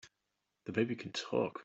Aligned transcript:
The 0.65 0.71
baby 0.71 0.95
can 0.95 1.11
TALK! 1.11 1.59